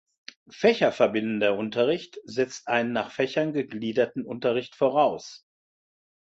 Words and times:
Fächer"verbindender" 0.49 1.55
Unterricht 1.55 2.19
setzt 2.25 2.67
einen 2.67 2.91
nach 2.91 3.11
Fächern 3.11 3.53
gegliederten 3.53 4.25
Unterricht 4.25 4.75
voraus. 4.75 5.45